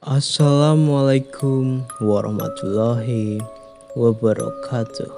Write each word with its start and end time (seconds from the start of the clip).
Assalamualaikum 0.00 1.84
warahmatullahi 2.00 3.36
wabarakatuh. 3.92 5.12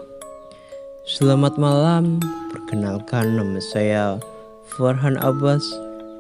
Selamat 1.07 1.55
malam, 1.55 2.18
perkenalkan 2.50 3.39
nama 3.39 3.63
saya 3.63 4.18
Farhan 4.75 5.23
Abbas 5.23 5.63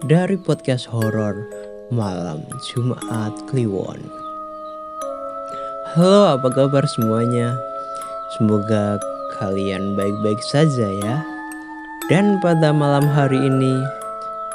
dari 0.06 0.38
podcast 0.38 0.86
horor 0.86 1.42
Malam 1.90 2.46
Jumat 2.70 3.34
Kliwon. 3.50 3.98
Halo, 5.98 6.38
apa 6.38 6.46
kabar 6.54 6.86
semuanya? 6.86 7.58
Semoga 8.38 9.02
kalian 9.42 9.98
baik-baik 9.98 10.38
saja 10.38 10.86
ya. 11.02 11.18
Dan 12.06 12.38
pada 12.38 12.70
malam 12.70 13.10
hari 13.10 13.42
ini 13.42 13.74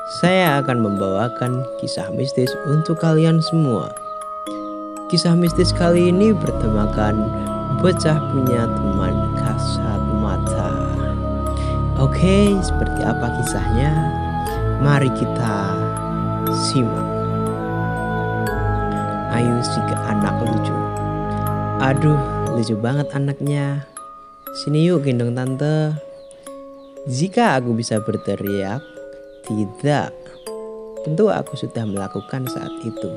saya 0.08 0.64
akan 0.64 0.88
membawakan 0.88 1.68
kisah 1.84 2.08
mistis 2.16 2.48
untuk 2.64 3.04
kalian 3.04 3.44
semua. 3.44 3.92
Kisah 5.12 5.36
mistis 5.36 5.76
kali 5.76 6.08
ini 6.08 6.31
bertemakan 6.31 7.27
bocah 7.84 8.16
punya 8.31 8.72
teman 8.72 9.36
kasat 9.36 10.02
mata. 10.23 10.72
Oke, 12.00 12.55
seperti 12.64 13.04
apa 13.04 13.36
kisahnya? 13.36 13.91
Mari 14.80 15.12
kita 15.12 15.76
simak. 16.55 17.08
Ayu 19.36 19.59
si 19.59 19.84
anak 20.08 20.39
lucu. 20.39 20.76
Aduh, 21.84 22.20
lucu 22.55 22.80
banget 22.80 23.12
anaknya. 23.12 23.84
Sini 24.64 24.88
yuk 24.88 25.03
gendong 25.03 25.36
tante. 25.36 26.00
Jika 27.12 27.59
aku 27.59 27.76
bisa 27.76 28.00
berteriak, 28.00 28.97
tidak, 29.48 30.12
tentu 31.08 31.32
aku 31.32 31.56
sudah 31.56 31.88
melakukan 31.88 32.44
saat 32.52 32.74
itu. 32.84 33.12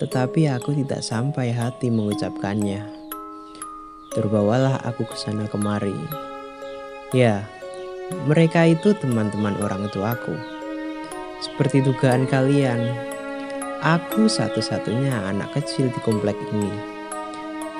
Tetapi 0.00 0.48
aku 0.48 0.72
tidak 0.72 1.04
sampai 1.04 1.52
hati 1.52 1.92
mengucapkannya. 1.92 2.80
Terbawalah 4.16 4.80
aku 4.80 5.04
ke 5.04 5.12
sana 5.20 5.44
kemari. 5.52 5.92
Ya, 7.12 7.44
mereka 8.24 8.64
itu 8.64 8.96
teman-teman 8.96 9.52
orang 9.60 9.92
tuaku. 9.92 10.32
Seperti 11.44 11.84
dugaan 11.84 12.24
kalian, 12.24 12.80
aku 13.84 14.32
satu-satunya 14.32 15.12
anak 15.28 15.52
kecil 15.52 15.92
di 15.92 16.00
komplek 16.08 16.40
ini. 16.56 16.72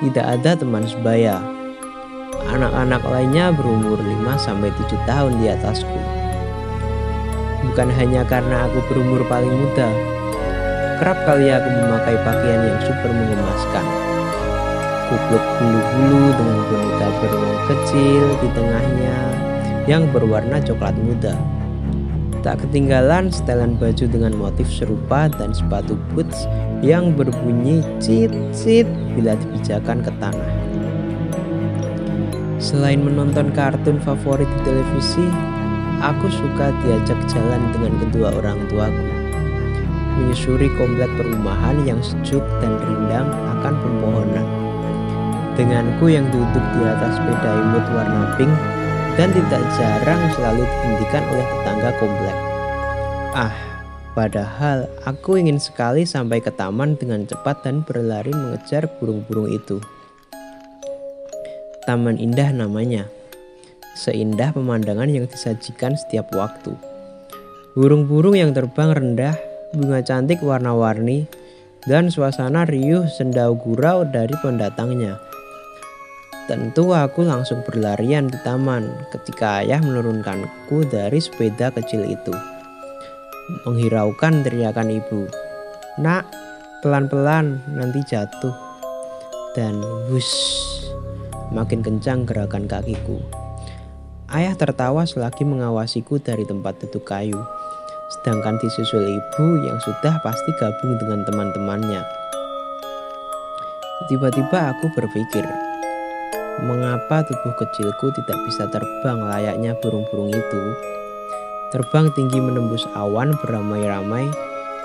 Tidak 0.05 0.21
ada 0.21 0.53
teman 0.53 0.85
sebaya. 0.85 1.41
Anak-anak 2.45 3.01
lainnya 3.09 3.49
berumur 3.49 3.97
5 3.97 4.37
7 4.37 5.09
tahun 5.09 5.41
di 5.41 5.49
atasku 5.49 6.12
bukan 7.73 7.89
hanya 7.89 8.21
karena 8.29 8.69
aku 8.69 8.85
berumur 8.85 9.25
paling 9.25 9.49
muda. 9.49 9.89
Kerap 11.01 11.17
kali 11.25 11.49
aku 11.49 11.73
memakai 11.73 12.21
pakaian 12.21 12.69
yang 12.69 12.77
super 12.85 13.09
mengemaskan. 13.09 13.85
Kupluk 15.09 15.41
bulu-bulu 15.57 16.21
dengan 16.37 16.59
boneka 16.69 17.07
beruang 17.17 17.61
kecil 17.65 18.23
di 18.45 18.47
tengahnya 18.53 19.17
yang 19.89 20.05
berwarna 20.13 20.61
coklat 20.61 20.93
muda. 21.01 21.33
Tak 22.45 22.61
ketinggalan 22.61 23.33
setelan 23.33 23.73
baju 23.73 24.05
dengan 24.05 24.37
motif 24.37 24.69
serupa 24.69 25.25
dan 25.33 25.49
sepatu 25.49 25.97
boots 26.13 26.45
yang 26.85 27.17
berbunyi 27.17 27.81
cit-cit 27.97 28.85
bila 29.17 29.33
dipijakan 29.33 30.05
ke 30.05 30.13
tanah. 30.21 30.51
Selain 32.61 33.01
menonton 33.01 33.49
kartun 33.49 33.97
favorit 34.05 34.45
di 34.45 34.59
televisi, 34.61 35.25
Aku 36.03 36.27
suka 36.27 36.75
diajak 36.83 37.15
jalan 37.31 37.63
dengan 37.71 37.95
kedua 38.03 38.35
orang 38.35 38.59
tuaku, 38.67 39.07
menyusuri 40.19 40.67
komplek 40.75 41.07
perumahan 41.15 41.79
yang 41.87 42.03
sejuk 42.03 42.43
dan 42.59 42.75
rindang 42.83 43.31
akan 43.31 43.73
pepohonan. 43.79 44.47
Denganku 45.55 46.11
yang 46.11 46.27
duduk 46.27 46.65
di 46.75 46.81
atas 46.83 47.15
sepeda 47.15 47.55
imut 47.55 47.85
warna 47.95 48.35
pink 48.35 48.51
dan 49.15 49.31
tidak 49.31 49.63
jarang 49.79 50.19
selalu 50.35 50.67
dihentikan 50.67 51.23
oleh 51.23 51.47
tetangga 51.47 51.91
komplek. 51.95 52.37
Ah, 53.31 53.55
padahal 54.11 54.91
aku 55.07 55.39
ingin 55.39 55.55
sekali 55.55 56.03
sampai 56.03 56.43
ke 56.43 56.51
taman 56.51 56.99
dengan 56.99 57.23
cepat 57.23 57.63
dan 57.63 57.79
berlari 57.79 58.35
mengejar 58.35 58.91
burung-burung 58.99 59.55
itu. 59.55 59.79
Taman 61.87 62.19
Indah 62.19 62.51
namanya 62.51 63.07
seindah 63.93 64.53
pemandangan 64.53 65.09
yang 65.09 65.25
disajikan 65.29 65.93
setiap 65.93 66.33
waktu. 66.33 66.73
Burung-burung 67.73 68.37
yang 68.37 68.53
terbang 68.53 68.93
rendah, 68.93 69.33
bunga 69.73 70.01
cantik 70.05 70.41
warna-warni, 70.45 71.25
dan 71.89 72.13
suasana 72.13 72.63
riuh 72.69 73.09
sendau 73.09 73.57
gurau 73.57 74.05
dari 74.05 74.33
pendatangnya. 74.39 75.17
Tentu 76.43 76.91
aku 76.91 77.23
langsung 77.23 77.63
berlarian 77.63 78.27
di 78.27 78.35
taman 78.43 78.91
ketika 79.15 79.63
ayah 79.63 79.79
menurunkanku 79.79 80.83
dari 80.91 81.17
sepeda 81.23 81.71
kecil 81.71 82.03
itu. 82.03 82.35
Menghiraukan 83.63 84.43
teriakan 84.43 84.91
ibu. 84.91 85.23
Nak, 86.03 86.27
pelan-pelan 86.83 87.63
nanti 87.71 88.03
jatuh. 88.03 88.51
Dan 89.55 89.79
wush, 90.11 90.35
makin 91.55 91.79
kencang 91.79 92.27
gerakan 92.27 92.67
kakiku. 92.67 93.42
Ayah 94.33 94.57
tertawa 94.57 95.05
selagi 95.05 95.45
mengawasiku 95.45 96.17
dari 96.17 96.41
tempat 96.41 96.81
duduk 96.81 97.05
kayu, 97.05 97.37
sedangkan 98.09 98.57
disusul 98.57 99.05
ibu 99.05 99.45
yang 99.61 99.77
sudah 99.77 100.17
pasti 100.25 100.49
gabung 100.57 100.97
dengan 100.97 101.21
teman-temannya. 101.21 102.01
Tiba-tiba 104.09 104.73
aku 104.73 104.89
berpikir, 104.97 105.45
mengapa 106.65 107.21
tubuh 107.29 107.53
kecilku 107.61 108.09
tidak 108.09 108.37
bisa 108.49 108.65
terbang 108.73 109.21
layaknya 109.21 109.77
burung-burung 109.85 110.33
itu? 110.33 110.61
Terbang 111.69 112.09
tinggi 112.17 112.41
menembus 112.41 112.89
awan 112.97 113.37
beramai-ramai 113.37 114.33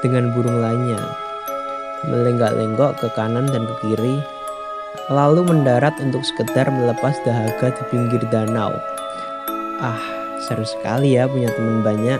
dengan 0.04 0.28
burung 0.36 0.60
lainnya, 0.60 1.00
melenggak-lenggok 2.04 3.00
ke 3.00 3.08
kanan 3.16 3.48
dan 3.48 3.64
ke 3.64 3.74
kiri, 3.80 4.20
lalu 5.08 5.40
mendarat 5.40 5.96
untuk 6.04 6.20
sekedar 6.20 6.68
melepas 6.68 7.16
dahaga 7.24 7.72
di 7.72 7.82
pinggir 7.88 8.20
danau 8.28 8.76
Ah, 9.78 10.02
seru 10.42 10.66
sekali 10.66 11.14
ya 11.14 11.30
punya 11.30 11.54
teman 11.54 11.86
banyak. 11.86 12.18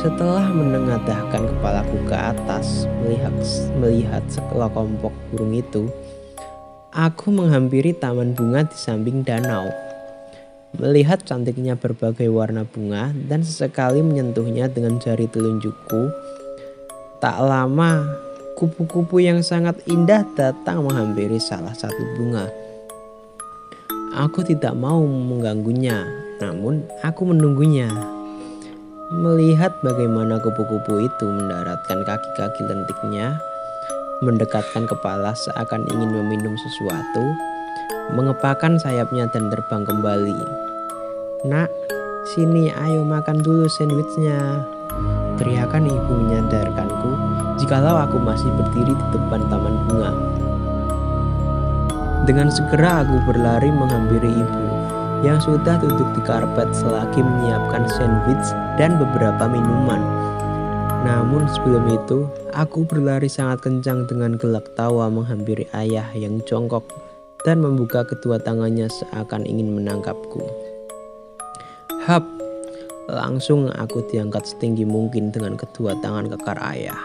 Setelah 0.00 0.48
menengadahkan 0.48 1.44
kepalaku 1.44 2.08
ke 2.08 2.16
atas, 2.16 2.88
melihat 3.04 3.36
melihat 3.76 4.24
sekelompok 4.32 5.12
burung 5.28 5.52
itu, 5.52 5.92
aku 6.88 7.28
menghampiri 7.28 7.92
taman 7.92 8.32
bunga 8.32 8.64
di 8.64 8.80
samping 8.80 9.20
danau. 9.20 9.68
Melihat 10.80 11.20
cantiknya 11.28 11.76
berbagai 11.76 12.32
warna 12.32 12.64
bunga 12.64 13.12
dan 13.28 13.44
sesekali 13.44 14.00
menyentuhnya 14.00 14.72
dengan 14.72 14.96
jari 14.96 15.28
telunjukku, 15.28 16.08
tak 17.20 17.44
lama 17.44 18.08
kupu-kupu 18.56 19.20
yang 19.20 19.44
sangat 19.44 19.76
indah 19.84 20.24
datang 20.32 20.80
menghampiri 20.80 21.36
salah 21.36 21.76
satu 21.76 22.16
bunga. 22.16 22.67
Aku 24.18 24.42
tidak 24.42 24.74
mau 24.74 24.98
mengganggunya, 25.06 26.02
namun 26.42 26.82
aku 27.06 27.22
menunggunya. 27.22 27.86
Melihat 29.14 29.70
bagaimana 29.86 30.42
kupu-kupu 30.42 31.06
itu 31.06 31.22
mendaratkan 31.22 32.02
kaki-kaki 32.02 32.66
lentiknya, 32.66 33.38
mendekatkan 34.18 34.90
kepala 34.90 35.38
seakan 35.38 35.86
ingin 35.94 36.10
meminum 36.10 36.58
sesuatu, 36.58 37.30
mengepakkan 38.18 38.74
sayapnya 38.82 39.30
dan 39.30 39.54
terbang 39.54 39.86
kembali. 39.86 40.40
Nak, 41.46 41.70
sini 42.34 42.74
ayo 42.74 43.06
makan 43.06 43.38
dulu 43.38 43.70
sandwichnya. 43.70 44.66
Teriakan 45.38 45.86
ibu 45.86 46.12
menyadarkanku 46.26 47.14
jikalau 47.62 47.94
aku 47.94 48.18
masih 48.18 48.50
berdiri 48.58 48.98
di 48.98 49.06
depan 49.14 49.46
taman 49.46 49.78
bunga. 49.86 50.37
Dengan 52.28 52.52
segera 52.52 53.00
aku 53.00 53.24
berlari 53.24 53.72
menghampiri 53.72 54.28
ibu 54.28 54.64
yang 55.24 55.40
sudah 55.40 55.80
duduk 55.80 56.12
di 56.12 56.20
karpet 56.28 56.68
selagi 56.76 57.24
menyiapkan 57.24 57.88
sandwich 57.88 58.52
dan 58.76 59.00
beberapa 59.00 59.48
minuman. 59.48 59.96
Namun 61.08 61.48
sebelum 61.48 61.88
itu, 61.88 62.28
aku 62.52 62.84
berlari 62.84 63.32
sangat 63.32 63.64
kencang 63.64 64.04
dengan 64.12 64.36
gelak 64.36 64.68
tawa 64.76 65.08
menghampiri 65.08 65.72
ayah 65.72 66.04
yang 66.12 66.44
jongkok 66.44 66.84
dan 67.48 67.64
membuka 67.64 68.04
kedua 68.04 68.36
tangannya 68.36 68.92
seakan 68.92 69.48
ingin 69.48 69.72
menangkapku. 69.72 70.44
Hap, 72.04 72.28
langsung 73.08 73.72
aku 73.72 74.04
diangkat 74.12 74.44
setinggi 74.44 74.84
mungkin 74.84 75.32
dengan 75.32 75.56
kedua 75.56 75.96
tangan 76.04 76.28
kekar 76.28 76.60
ayah. 76.76 77.00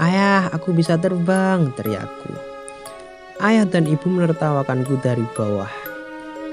Ayah, 0.00 0.48
aku 0.48 0.72
bisa 0.72 0.96
terbang, 0.96 1.68
teriakku. 1.76 2.53
Ayah 3.42 3.66
dan 3.66 3.90
ibu 3.90 4.06
menertawakanku 4.06 5.02
dari 5.02 5.26
bawah. 5.34 5.70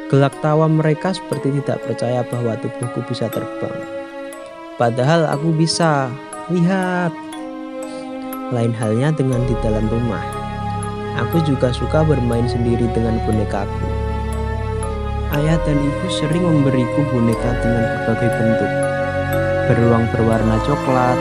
Gelak 0.10 0.34
tawa 0.42 0.66
mereka 0.66 1.14
seperti 1.14 1.54
tidak 1.62 1.78
percaya 1.86 2.26
bahwa 2.26 2.58
tubuhku 2.58 3.06
bisa 3.06 3.30
terbang. 3.30 3.78
Padahal 4.82 5.30
aku 5.30 5.54
bisa. 5.54 6.10
Lihat. 6.50 7.14
Lain 8.50 8.74
halnya 8.74 9.14
dengan 9.14 9.46
di 9.46 9.54
dalam 9.62 9.86
rumah. 9.94 10.26
Aku 11.22 11.46
juga 11.46 11.70
suka 11.70 12.02
bermain 12.02 12.50
sendiri 12.50 12.90
dengan 12.98 13.22
bonekaku. 13.30 13.88
Ayah 15.38 15.62
dan 15.62 15.78
ibu 15.78 16.08
sering 16.10 16.44
memberiku 16.44 17.06
boneka 17.14 17.62
dengan 17.62 17.84
berbagai 17.94 18.30
bentuk. 18.42 18.72
Beruang 19.70 20.06
berwarna 20.10 20.58
coklat, 20.66 21.20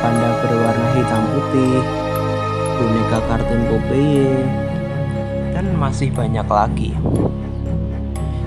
panda 0.00 0.30
berwarna 0.40 0.88
hitam 0.96 1.22
putih, 1.36 2.03
boneka 2.74 3.18
kartun 3.30 3.62
Popeye, 3.70 4.42
dan 5.54 5.70
masih 5.78 6.10
banyak 6.10 6.46
lagi. 6.50 6.90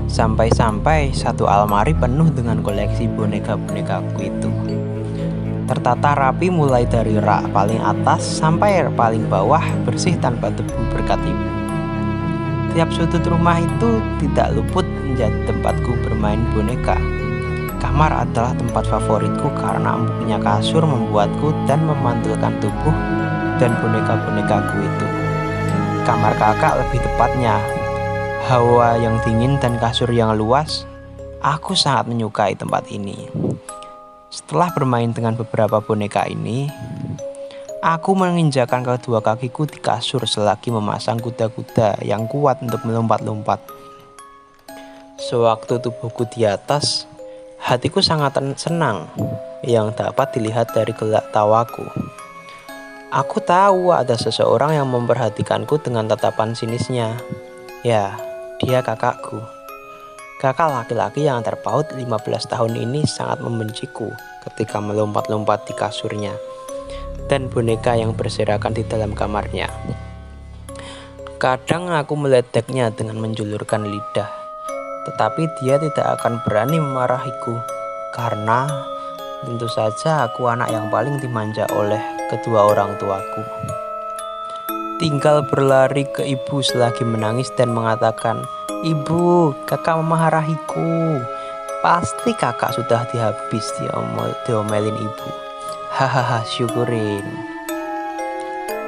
Sampai-sampai 0.07 1.15
satu 1.15 1.47
almari 1.47 1.95
penuh 1.95 2.27
dengan 2.31 2.59
koleksi 2.59 3.07
boneka-bonekaku 3.07 4.19
itu. 4.27 4.51
Tertata 5.67 6.15
rapi 6.15 6.47
mulai 6.47 6.87
dari 6.87 7.19
rak 7.19 7.51
paling 7.51 7.83
atas 7.83 8.23
sampai 8.23 8.87
paling 8.95 9.27
bawah 9.27 9.63
bersih 9.83 10.15
tanpa 10.19 10.47
debu 10.51 10.79
berkat 10.95 11.19
ibu. 11.27 11.47
Tiap 12.71 12.87
sudut 12.95 13.23
rumah 13.27 13.59
itu 13.59 13.99
tidak 14.23 14.55
luput 14.55 14.87
menjadi 15.03 15.35
tempatku 15.51 15.91
bermain 16.07 16.39
boneka. 16.55 16.95
Kamar 17.83 18.25
adalah 18.25 18.55
tempat 18.55 18.87
favoritku 18.87 19.51
karena 19.59 19.99
empuknya 19.99 20.39
kasur 20.39 20.87
membuatku 20.87 21.51
dan 21.67 21.83
memantulkan 21.83 22.55
tubuh 22.63 22.95
dan 23.57 23.73
boneka-bonekaku 23.81 24.75
itu. 24.85 25.07
Kamar 26.05 26.33
kakak 26.37 26.79
lebih 26.85 27.01
tepatnya. 27.03 27.57
Hawa 28.47 28.95
yang 28.95 29.19
dingin 29.27 29.59
dan 29.59 29.75
kasur 29.75 30.07
yang 30.07 30.31
luas, 30.39 30.87
aku 31.43 31.75
sangat 31.75 32.07
menyukai 32.07 32.55
tempat 32.55 32.87
ini. 32.87 33.27
Setelah 34.31 34.71
bermain 34.71 35.11
dengan 35.11 35.35
beberapa 35.35 35.83
boneka 35.83 36.23
ini, 36.31 36.71
aku 37.83 38.15
menginjakan 38.15 38.87
kedua 38.87 39.19
kakiku 39.19 39.67
di 39.67 39.81
kasur 39.83 40.23
selagi 40.23 40.71
memasang 40.71 41.19
kuda-kuda 41.19 41.99
yang 42.07 42.23
kuat 42.31 42.63
untuk 42.63 42.87
melompat-lompat. 42.87 43.59
Sewaktu 45.17 45.81
tubuhku 45.83 46.23
di 46.31 46.47
atas, 46.47 47.03
hatiku 47.59 47.99
sangat 47.99 48.37
senang 48.55 49.11
yang 49.65 49.91
dapat 49.91 50.31
dilihat 50.31 50.71
dari 50.71 50.95
gelak 50.95 51.33
tawaku. 51.35 51.83
Aku 53.17 53.41
tahu 53.41 53.89
ada 53.97 54.13
seseorang 54.13 54.77
yang 54.77 54.93
memperhatikanku 54.93 55.81
dengan 55.81 56.05
tatapan 56.05 56.53
sinisnya. 56.53 57.17
Ya, 57.81 58.13
dia 58.61 58.85
kakakku. 58.85 59.41
Kakak 60.37 60.69
laki-laki 60.69 61.25
yang 61.25 61.41
terpaut 61.41 61.89
15 61.89 62.05
tahun 62.45 62.77
ini 62.77 63.09
sangat 63.09 63.41
membenciku 63.41 64.13
ketika 64.45 64.77
melompat-lompat 64.77 65.65
di 65.65 65.73
kasurnya 65.73 66.37
dan 67.25 67.49
boneka 67.49 67.97
yang 67.97 68.13
berserakan 68.13 68.77
di 68.77 68.85
dalam 68.85 69.17
kamarnya. 69.17 69.65
Kadang 71.41 71.89
aku 71.89 72.13
meledeknya 72.13 72.93
dengan 72.93 73.17
menjulurkan 73.17 73.81
lidah, 73.81 74.29
tetapi 75.09 75.41
dia 75.65 75.81
tidak 75.81 76.21
akan 76.21 76.37
berani 76.45 76.77
memarahiku 76.77 77.57
karena 78.13 78.69
tentu 79.41 79.65
saja 79.73 80.29
aku 80.29 80.45
anak 80.45 80.69
yang 80.69 80.93
paling 80.93 81.17
dimanja 81.17 81.65
oleh 81.73 82.16
kedua 82.27 82.71
orang 82.71 82.95
tuaku. 82.99 83.43
Tinggal 84.97 85.45
berlari 85.45 86.09
ke 86.09 86.25
ibu 86.25 86.59
selagi 86.59 87.05
menangis 87.05 87.53
dan 87.53 87.69
mengatakan, 87.69 88.41
Ibu, 88.81 89.53
kakak 89.65 90.01
memarahiku. 90.01 91.21
Pasti 91.81 92.33
kakak 92.33 92.73
sudah 92.77 93.05
dihabis 93.09 93.65
diomel, 93.77 94.33
diomelin 94.45 94.97
ibu. 94.97 95.29
Hahaha, 95.93 96.45
syukurin. 96.45 97.25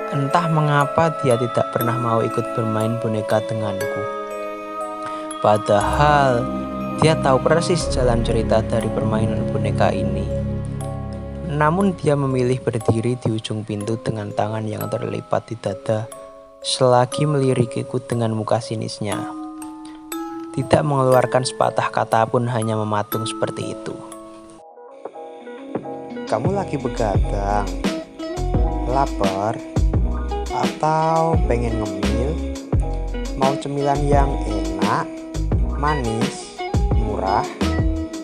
Entah 0.09 0.49
mengapa 0.49 1.13
dia 1.21 1.37
tidak 1.37 1.69
pernah 1.73 1.93
mau 1.97 2.21
ikut 2.21 2.57
bermain 2.57 2.97
boneka 3.01 3.41
denganku. 3.45 4.01
Padahal 5.41 6.41
dia 7.01 7.13
tahu 7.21 7.37
persis 7.41 7.85
jalan 7.93 8.25
cerita 8.25 8.65
dari 8.65 8.89
permainan 8.89 9.45
boneka 9.53 9.93
ini. 9.93 10.38
Namun 11.59 11.91
dia 11.99 12.15
memilih 12.15 12.63
berdiri 12.63 13.19
di 13.19 13.35
ujung 13.35 13.67
pintu 13.67 13.99
dengan 13.99 14.31
tangan 14.31 14.63
yang 14.63 14.87
terlipat 14.87 15.51
di 15.51 15.59
dada 15.59 16.07
selagi 16.63 17.27
melirikiku 17.27 17.99
dengan 17.99 18.31
muka 18.31 18.63
sinisnya 18.63 19.39
tidak 20.59 20.83
mengeluarkan 20.83 21.47
sepatah 21.47 21.87
kata 21.87 22.27
pun 22.27 22.43
hanya 22.51 22.75
mematung 22.75 23.23
seperti 23.23 23.71
itu. 23.79 23.95
Kamu 26.27 26.51
lagi 26.51 26.75
begadang, 26.75 27.63
lapar, 28.91 29.55
atau 30.51 31.39
pengen 31.47 31.79
ngemil, 31.79 32.31
mau 33.39 33.55
cemilan 33.55 34.03
yang 34.03 34.29
enak, 34.45 35.07
manis, 35.79 36.59
murah, 36.91 37.47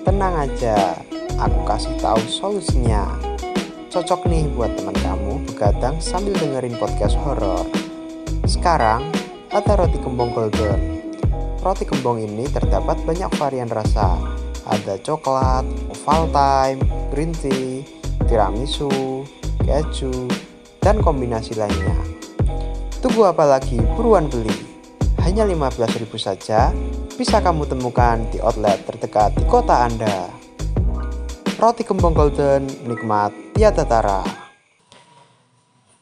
tenang 0.04 0.44
aja, 0.44 1.00
aku 1.40 1.60
kasih 1.66 1.96
tahu 2.04 2.20
solusinya. 2.28 3.25
Cocok 3.96 4.28
nih 4.28 4.44
buat 4.52 4.76
teman 4.76 4.92
kamu 4.92 5.48
begadang 5.48 5.96
sambil 6.04 6.36
dengerin 6.36 6.76
podcast 6.76 7.16
horor. 7.16 7.64
Sekarang 8.44 9.08
ada 9.56 9.72
roti 9.80 9.96
kembang 10.04 10.36
golden 10.36 11.00
Roti 11.64 11.88
kembang 11.88 12.20
ini 12.20 12.44
terdapat 12.52 13.00
banyak 13.08 13.32
varian 13.40 13.72
rasa. 13.72 14.20
Ada 14.68 15.00
coklat, 15.00 15.64
ovaltine, 15.96 16.84
green 17.08 17.32
tea, 17.32 17.88
tiramisu, 18.28 19.24
keju, 19.64 20.28
dan 20.84 21.00
kombinasi 21.00 21.56
lainnya. 21.56 21.96
Tunggu 23.00 23.32
apa 23.32 23.48
lagi? 23.48 23.80
Buruan 23.96 24.28
beli. 24.28 24.60
Hanya 25.24 25.48
15.000 25.48 26.04
saja 26.20 26.76
bisa 27.16 27.40
kamu 27.40 27.64
temukan 27.64 28.28
di 28.28 28.44
outlet 28.44 28.84
terdekat 28.84 29.40
di 29.40 29.48
kota 29.48 29.88
Anda. 29.88 30.45
Roti 31.56 31.88
kembang 31.88 32.12
golden 32.12 32.68
nikmat 32.84 33.32
tiada 33.56 33.88
tara. 33.88 34.20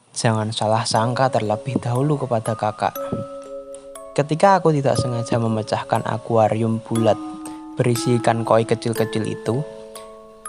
Jangan 0.10 0.50
salah 0.50 0.82
sangka 0.82 1.30
terlebih 1.30 1.78
dahulu 1.78 2.18
kepada 2.26 2.58
kakak. 2.58 2.98
Ketika 4.18 4.58
aku 4.58 4.74
tidak 4.74 4.98
sengaja 4.98 5.38
memecahkan 5.38 6.10
akuarium 6.10 6.82
bulat 6.82 7.22
berisi 7.78 8.18
ikan 8.18 8.42
koi 8.42 8.66
kecil-kecil 8.66 9.30
itu, 9.30 9.62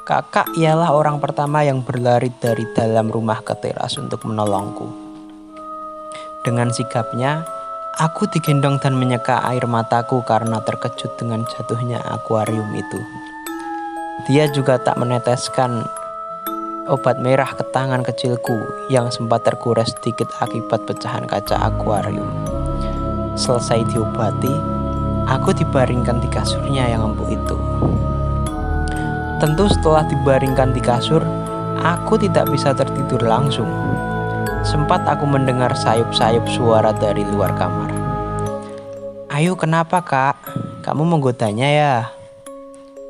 kakak 0.09 0.49
ialah 0.57 0.97
orang 0.97 1.21
pertama 1.21 1.61
yang 1.61 1.85
berlari 1.85 2.33
dari 2.41 2.65
dalam 2.73 3.13
rumah 3.13 3.45
ke 3.45 3.53
teras 3.61 4.01
untuk 4.01 4.25
menolongku. 4.25 4.89
Dengan 6.49 6.73
sigapnya, 6.73 7.45
aku 8.01 8.25
digendong 8.33 8.81
dan 8.81 8.97
menyeka 8.97 9.45
air 9.53 9.69
mataku 9.69 10.25
karena 10.25 10.65
terkejut 10.65 11.13
dengan 11.21 11.45
jatuhnya 11.45 12.01
akuarium 12.09 12.73
itu. 12.73 13.05
Dia 14.23 14.47
juga 14.55 14.79
tak 14.79 14.95
meneteskan 15.03 15.83
obat 16.87 17.19
merah 17.19 17.51
ke 17.51 17.67
tangan 17.75 18.07
kecilku 18.07 18.63
yang 18.87 19.11
sempat 19.11 19.43
terkuras 19.43 19.91
sedikit 19.91 20.31
akibat 20.39 20.87
pecahan 20.87 21.27
kaca 21.27 21.59
akuarium. 21.59 22.31
Selesai 23.35 23.83
diobati, 23.91 24.55
aku 25.27 25.51
dibaringkan 25.51 26.23
di 26.23 26.31
kasurnya 26.31 26.95
yang 26.95 27.11
empuk 27.11 27.27
itu. 27.27 27.59
Tentu 29.43 29.67
setelah 29.67 30.07
dibaringkan 30.07 30.71
di 30.71 30.79
kasur, 30.79 31.21
aku 31.83 32.15
tidak 32.15 32.47
bisa 32.55 32.71
tertidur 32.71 33.19
langsung. 33.19 33.69
Sempat 34.63 35.03
aku 35.11 35.27
mendengar 35.27 35.75
sayup-sayup 35.75 36.47
suara 36.55 36.95
dari 36.95 37.27
luar 37.27 37.51
kamar. 37.59 37.91
Ayo 39.35 39.59
kenapa 39.59 40.01
kak? 40.07 40.39
Kamu 40.87 41.03
menggodanya 41.03 41.67
ya? 41.67 41.95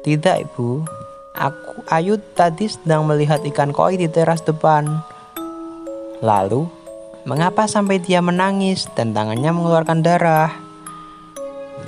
Tidak 0.05 0.37
ibu, 0.45 0.85
aku 1.33 1.81
Ayu 1.89 2.21
tadi 2.37 2.69
sedang 2.69 3.09
melihat 3.09 3.41
ikan 3.49 3.73
koi 3.73 3.97
di 3.97 4.07
teras 4.07 4.45
depan. 4.45 5.01
Lalu 6.21 6.85
Mengapa 7.25 7.65
sampai 7.65 8.05
dia 8.05 8.21
menangis 8.21 8.85
dan 8.93 9.17
tangannya 9.17 9.49
mengeluarkan 9.49 10.05
darah? 10.05 10.53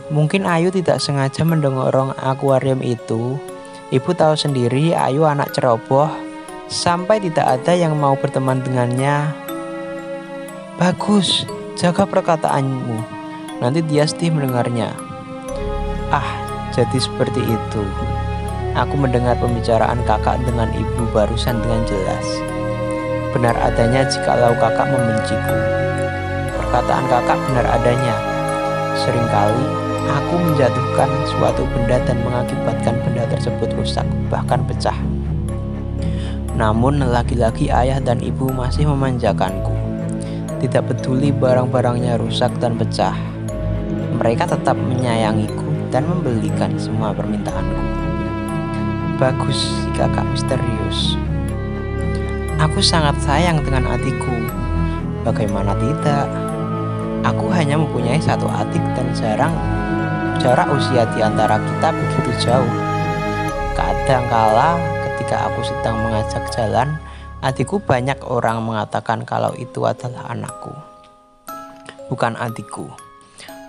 Mungkin 0.08 0.48
Ayu 0.48 0.72
tidak 0.72 0.96
sengaja 0.96 1.44
mendorong 1.44 2.16
akuarium 2.16 2.80
itu. 2.80 3.36
Ibu 3.92 4.16
tahu 4.16 4.32
sendiri 4.32 4.96
Ayu 4.96 5.28
anak 5.28 5.52
ceroboh 5.52 6.08
sampai 6.72 7.20
tidak 7.20 7.52
ada 7.52 7.76
yang 7.76 8.00
mau 8.00 8.16
berteman 8.16 8.64
dengannya. 8.64 9.28
Bagus, 10.80 11.44
jaga 11.76 12.08
perkataanmu. 12.08 12.96
Nanti 13.60 13.84
dia 13.84 14.08
sedih 14.08 14.32
mendengarnya. 14.32 14.96
Ah, 16.08 16.45
jadi 16.76 16.98
seperti 17.00 17.40
itu. 17.40 17.82
Aku 18.76 18.92
mendengar 19.00 19.40
pembicaraan 19.40 20.04
kakak 20.04 20.36
dengan 20.44 20.68
ibu 20.76 21.08
barusan 21.16 21.56
dengan 21.64 21.80
jelas 21.88 22.28
benar 23.36 23.52
adanya 23.60 24.00
jikalau 24.08 24.56
kakak 24.56 24.88
membenciku. 24.88 25.56
Perkataan 26.56 27.04
kakak 27.04 27.36
benar 27.44 27.66
adanya. 27.68 28.16
Seringkali 28.96 29.66
aku 30.08 30.34
menjatuhkan 30.40 31.10
suatu 31.28 31.68
benda 31.76 32.00
dan 32.08 32.16
mengakibatkan 32.24 32.96
benda 33.04 33.28
tersebut 33.28 33.68
rusak, 33.76 34.08
bahkan 34.32 34.64
pecah. 34.64 34.96
Namun 36.56 37.04
lagi-lagi 37.04 37.68
ayah 37.68 38.00
dan 38.00 38.24
ibu 38.24 38.48
masih 38.48 38.88
memanjakanku. 38.88 39.76
Tidak 40.56 40.88
peduli 40.88 41.28
barang-barangnya 41.36 42.16
rusak 42.16 42.48
dan 42.56 42.80
pecah. 42.80 43.12
Mereka 44.16 44.48
tetap 44.48 44.80
menyayangiku 44.80 45.65
dan 45.90 46.06
membelikan 46.06 46.74
semua 46.76 47.14
permintaanku. 47.14 47.82
Bagus 49.16 49.56
si 49.56 49.88
kakak 49.96 50.26
misterius. 50.28 51.16
Aku 52.60 52.80
sangat 52.80 53.16
sayang 53.20 53.60
dengan 53.64 53.88
adikku. 53.88 54.36
Bagaimana 55.24 55.76
tidak? 55.76 56.28
Aku 57.26 57.50
hanya 57.50 57.80
mempunyai 57.80 58.20
satu 58.22 58.46
adik 58.46 58.82
dan 58.94 59.08
jarang 59.16 59.54
jarak 60.38 60.68
usia 60.70 61.08
di 61.16 61.24
antara 61.24 61.58
kita 61.58 61.88
begitu 61.90 62.30
jauh. 62.46 62.74
Kadangkala 63.74 64.78
ketika 65.08 65.48
aku 65.50 65.60
sedang 65.64 65.96
mengajak 66.06 66.44
jalan, 66.52 66.96
adikku 67.42 67.82
banyak 67.82 68.20
orang 68.24 68.62
mengatakan 68.62 69.26
kalau 69.26 69.52
itu 69.56 69.84
adalah 69.84 70.30
anakku. 70.30 70.72
Bukan 72.06 72.38
adikku. 72.38 72.86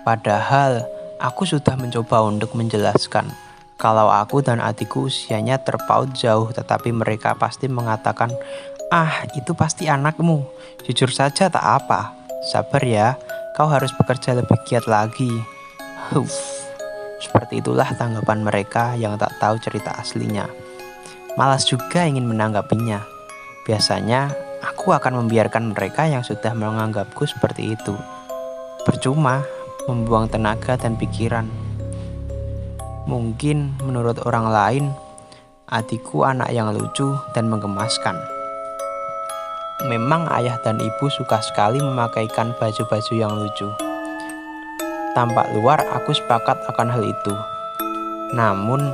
Padahal 0.06 0.86
aku 1.18 1.44
sudah 1.46 1.78
mencoba 1.78 2.26
untuk 2.26 2.54
menjelaskan. 2.54 3.30
Kalau 3.78 4.10
aku 4.10 4.42
dan 4.42 4.58
adikku 4.58 5.06
usianya 5.06 5.62
terpaut 5.62 6.10
jauh 6.18 6.50
tetapi 6.50 6.90
mereka 6.90 7.38
pasti 7.38 7.70
mengatakan 7.70 8.34
Ah 8.90 9.28
itu 9.36 9.52
pasti 9.54 9.86
anakmu. 9.92 10.48
Jujur 10.88 11.12
saja 11.12 11.52
tak 11.52 11.62
apa. 11.62 12.16
Sabar 12.48 12.82
ya 12.82 13.20
Kau 13.58 13.66
harus 13.74 13.90
bekerja 13.98 14.38
lebih 14.38 14.54
giat 14.70 14.86
lagi. 14.86 15.34
Huff 16.14 16.30
Seperti 17.18 17.58
itulah 17.58 17.90
tanggapan 17.98 18.46
mereka 18.46 18.94
yang 18.94 19.18
tak 19.18 19.34
tahu 19.42 19.58
cerita 19.58 19.98
aslinya. 19.98 20.46
Malas 21.42 21.66
juga 21.66 22.06
ingin 22.06 22.30
menanggapinya. 22.30 23.02
Biasanya 23.66 24.30
aku 24.62 24.94
akan 24.94 25.26
membiarkan 25.26 25.74
mereka 25.74 26.06
yang 26.06 26.22
sudah 26.22 26.54
menganggapku 26.54 27.26
seperti 27.26 27.74
itu. 27.74 27.98
Percuma 28.86 29.42
membuang 29.88 30.28
tenaga 30.28 30.76
dan 30.78 31.00
pikiran 31.00 31.48
Mungkin 33.08 33.80
menurut 33.82 34.22
orang 34.28 34.52
lain 34.52 34.86
Adikku 35.68 36.24
anak 36.24 36.52
yang 36.52 36.72
lucu 36.76 37.16
dan 37.32 37.48
menggemaskan 37.48 38.38
Memang 39.86 40.26
ayah 40.34 40.58
dan 40.66 40.82
ibu 40.82 41.06
suka 41.06 41.38
sekali 41.38 41.78
memakaikan 41.78 42.50
baju-baju 42.58 43.14
yang 43.14 43.30
lucu. 43.38 43.70
Tampak 45.14 45.54
luar 45.54 45.86
aku 45.94 46.18
sepakat 46.18 46.66
akan 46.66 46.90
hal 46.90 47.06
itu. 47.06 47.34
Namun, 48.34 48.90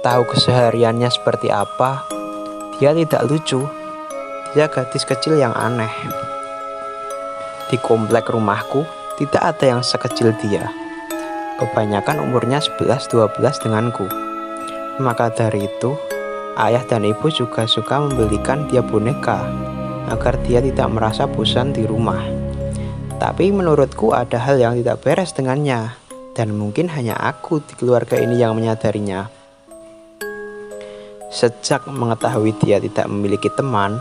tahu 0.00 0.24
kesehariannya 0.32 1.12
seperti 1.12 1.52
apa, 1.52 2.08
dia 2.80 2.96
tidak 2.96 3.28
lucu. 3.28 3.60
Dia 4.56 4.72
gadis 4.72 5.04
kecil 5.04 5.36
yang 5.36 5.52
aneh. 5.52 5.92
Di 7.68 7.76
komplek 7.76 8.32
rumahku, 8.32 8.88
tidak 9.18 9.42
ada 9.42 9.76
yang 9.76 9.82
sekecil 9.82 10.30
dia. 10.38 10.70
Kebanyakan 11.58 12.22
umurnya 12.22 12.62
11-12 12.62 13.34
denganku. 13.66 14.06
Maka 15.02 15.34
dari 15.34 15.66
itu, 15.66 15.98
ayah 16.54 16.86
dan 16.86 17.02
ibu 17.02 17.26
juga 17.26 17.66
suka 17.66 17.98
membelikan 17.98 18.70
dia 18.70 18.78
boneka 18.78 19.42
agar 20.06 20.38
dia 20.46 20.62
tidak 20.62 20.86
merasa 20.94 21.26
bosan 21.26 21.74
di 21.74 21.82
rumah. 21.82 22.22
Tapi 23.18 23.50
menurutku 23.50 24.14
ada 24.14 24.38
hal 24.38 24.62
yang 24.62 24.78
tidak 24.78 25.02
beres 25.02 25.34
dengannya, 25.34 25.98
dan 26.38 26.54
mungkin 26.54 26.86
hanya 26.86 27.18
aku 27.18 27.58
di 27.58 27.74
keluarga 27.74 28.14
ini 28.14 28.38
yang 28.38 28.54
menyadarinya. 28.54 29.26
Sejak 31.34 31.90
mengetahui 31.90 32.54
dia 32.62 32.78
tidak 32.78 33.10
memiliki 33.10 33.50
teman, 33.58 33.98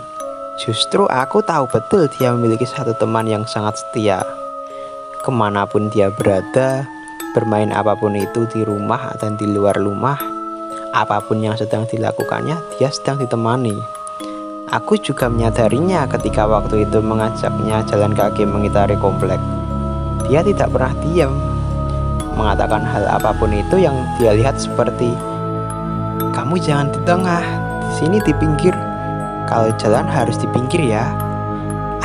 justru 0.62 1.10
aku 1.10 1.42
tahu 1.42 1.66
betul 1.74 2.06
dia 2.22 2.30
memiliki 2.38 2.70
satu 2.70 2.94
teman 3.02 3.26
yang 3.26 3.44
sangat 3.50 3.74
setia. 3.82 4.37
Ke 5.22 5.32
mana 5.34 5.66
pun 5.70 5.90
dia 5.94 6.10
berada, 6.14 6.86
bermain 7.34 7.70
apa 7.74 7.94
pun 7.98 8.14
itu 8.18 8.46
di 8.50 8.66
rumah 8.66 9.14
dan 9.22 9.38
di 9.38 9.46
luar 9.50 9.78
rumah, 9.78 10.18
apa 10.94 11.22
pun 11.24 11.42
yang 11.42 11.58
sedang 11.58 11.86
dilakukannya, 11.90 12.58
dia 12.78 12.90
sedang 12.90 13.22
ditemani. 13.22 13.78
Aku 14.74 15.00
juga 15.00 15.32
menyadarinya 15.32 16.10
ketika 16.12 16.44
waktu 16.44 16.84
itu 16.84 17.00
mengajaknya 17.00 17.88
jalan 17.88 18.12
kaki 18.12 18.44
mengitari 18.44 19.00
komplek. 19.00 19.40
Dia 20.28 20.44
tidak 20.44 20.76
pernah 20.76 20.92
diam, 21.08 21.34
mengatakan 22.36 22.84
hal 22.84 23.08
apa 23.08 23.32
pun 23.38 23.56
itu 23.56 23.80
yang 23.80 23.96
dia 24.20 24.36
lihat 24.36 24.60
seperti 24.60 25.16
kamu 26.38 26.62
jangan 26.62 26.94
di 26.94 27.00
tengah, 27.02 27.44
di 27.82 27.92
sini 27.98 28.18
di 28.22 28.30
pinggir. 28.38 28.78
Kalau 29.50 29.74
jalan 29.82 30.06
harus 30.06 30.38
di 30.38 30.46
pinggir 30.54 30.86
ya. 30.86 31.10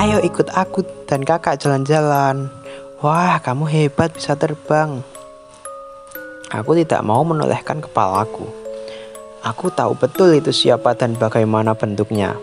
Ayo 0.00 0.24
ikut 0.24 0.48
aku 0.56 0.80
dan 1.04 1.20
kakak 1.20 1.60
jalan-jalan. 1.60 2.48
Wah, 3.02 3.42
kamu 3.42 3.66
hebat 3.66 4.14
bisa 4.14 4.38
terbang. 4.38 5.02
Aku 6.54 6.78
tidak 6.78 7.02
mau 7.02 7.26
menolehkan 7.26 7.82
kepalaku. 7.82 8.46
Aku 9.42 9.74
tahu 9.74 9.98
betul 9.98 10.38
itu 10.38 10.54
siapa 10.54 10.94
dan 10.94 11.18
bagaimana 11.18 11.74
bentuknya. 11.74 12.38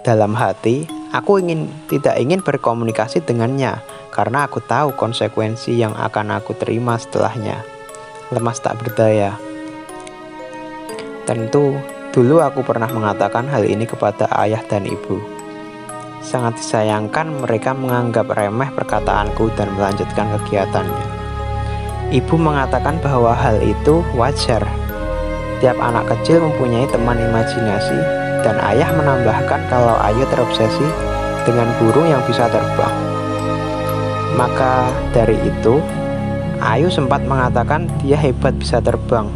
Dalam 0.00 0.32
hati, 0.32 0.88
aku 1.12 1.44
ingin 1.44 1.68
tidak 1.92 2.16
ingin 2.16 2.40
berkomunikasi 2.40 3.20
dengannya 3.20 3.76
karena 4.08 4.48
aku 4.48 4.64
tahu 4.64 4.96
konsekuensi 4.96 5.76
yang 5.76 5.92
akan 5.92 6.40
aku 6.40 6.56
terima 6.56 6.96
setelahnya. 6.96 7.60
Lemas 8.32 8.64
tak 8.64 8.80
berdaya. 8.80 9.36
Tentu, 11.28 11.76
dulu 12.16 12.40
aku 12.40 12.64
pernah 12.64 12.88
mengatakan 12.88 13.44
hal 13.52 13.68
ini 13.68 13.84
kepada 13.84 14.24
ayah 14.40 14.64
dan 14.64 14.88
ibu. 14.88 15.35
Sangat 16.26 16.58
disayangkan 16.58 17.46
mereka 17.46 17.70
menganggap 17.70 18.26
remeh 18.34 18.66
perkataanku 18.74 19.46
dan 19.54 19.70
melanjutkan 19.78 20.26
kegiatannya. 20.34 21.06
Ibu 22.10 22.34
mengatakan 22.34 22.98
bahwa 22.98 23.30
hal 23.30 23.62
itu 23.62 24.02
wajar. 24.18 24.66
Tiap 25.62 25.78
anak 25.78 26.10
kecil 26.10 26.42
mempunyai 26.42 26.90
teman 26.90 27.14
imajinasi 27.14 27.98
dan 28.42 28.58
ayah 28.74 28.90
menambahkan 28.98 29.70
kalau 29.70 29.94
Ayu 30.02 30.26
terobsesi 30.26 30.86
dengan 31.46 31.70
burung 31.78 32.10
yang 32.10 32.22
bisa 32.26 32.50
terbang. 32.50 32.94
Maka 34.34 34.90
dari 35.14 35.38
itu, 35.46 35.78
Ayu 36.58 36.90
sempat 36.90 37.22
mengatakan 37.22 37.86
dia 38.02 38.18
hebat 38.18 38.58
bisa 38.58 38.82
terbang. 38.82 39.30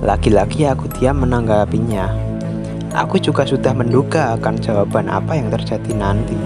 Lagi-lagi 0.00 0.64
aku 0.64 0.88
diam 0.96 1.20
menanggapinya. 1.20 2.27
Aku 2.96 3.20
juga 3.20 3.44
sudah 3.44 3.76
menduga 3.76 4.32
akan 4.40 4.56
jawaban 4.64 5.12
apa 5.12 5.36
yang 5.36 5.52
terjadi 5.52 5.92
nanti 5.92 6.38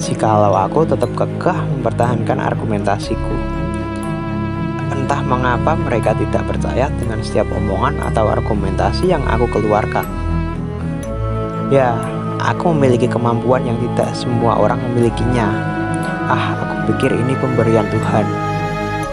jikalau 0.00 0.56
aku 0.56 0.88
tetap 0.88 1.12
kekeh 1.12 1.58
mempertahankan 1.76 2.40
argumentasiku. 2.40 3.36
Entah 4.96 5.20
mengapa 5.20 5.76
mereka 5.76 6.16
tidak 6.16 6.48
percaya 6.48 6.88
dengan 6.96 7.20
setiap 7.20 7.52
omongan 7.52 8.00
atau 8.08 8.32
argumentasi 8.32 9.12
yang 9.12 9.20
aku 9.28 9.44
keluarkan. 9.52 10.08
Ya, 11.68 11.94
aku 12.40 12.72
memiliki 12.72 13.06
kemampuan 13.06 13.62
yang 13.68 13.76
tidak 13.78 14.10
semua 14.16 14.56
orang 14.56 14.80
memilikinya. 14.90 15.52
Ah, 16.26 16.56
aku 16.56 16.96
pikir 16.96 17.12
ini 17.12 17.36
pemberian 17.36 17.84
Tuhan. 17.92 18.26